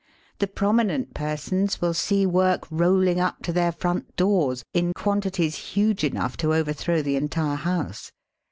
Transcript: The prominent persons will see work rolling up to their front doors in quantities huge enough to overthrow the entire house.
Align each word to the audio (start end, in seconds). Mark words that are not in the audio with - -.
The 0.39 0.47
prominent 0.47 1.13
persons 1.13 1.79
will 1.79 1.93
see 1.93 2.25
work 2.25 2.65
rolling 2.71 3.19
up 3.19 3.43
to 3.43 3.53
their 3.53 3.71
front 3.71 4.15
doors 4.15 4.63
in 4.73 4.93
quantities 4.95 5.55
huge 5.55 6.03
enough 6.03 6.35
to 6.37 6.55
overthrow 6.55 7.03
the 7.03 7.17
entire 7.17 7.53
house. 7.57 8.11